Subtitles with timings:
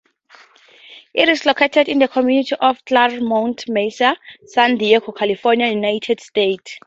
[1.13, 6.79] It is located in the community of Clairemont Mesa, San Diego, California, United States.